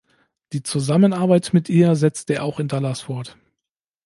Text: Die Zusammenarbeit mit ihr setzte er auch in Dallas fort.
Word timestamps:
Die 0.53 0.63
Zusammenarbeit 0.63 1.53
mit 1.53 1.69
ihr 1.69 1.95
setzte 1.95 2.33
er 2.33 2.45
auch 2.45 2.59
in 2.59 2.67
Dallas 2.67 3.01
fort. 3.01 3.37